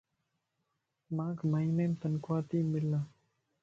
مانک 1.15 1.37
مھينيم 1.51 1.91
تنخواه 2.01 2.41
تي 2.49 2.59
ملَ 2.71 2.87